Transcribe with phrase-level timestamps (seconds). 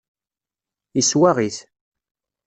[0.95, 1.57] Yeswaɣ-it.